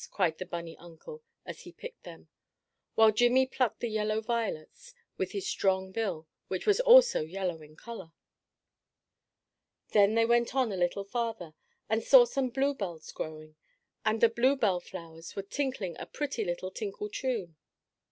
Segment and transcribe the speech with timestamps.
[0.11, 2.27] cried the bunny uncle, as he picked them,
[2.95, 7.75] while Jimmie plucked the yellow violets with his strong bill, which was also yellow in
[7.75, 8.11] color.
[9.89, 11.53] Then they went on a little farther
[11.87, 13.55] and saw some bluebells growing,
[14.03, 17.55] and the bluebell flowers were tinkling a pretty little tinkle tune.